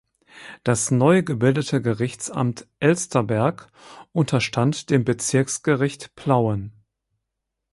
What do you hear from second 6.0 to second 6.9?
Plauen.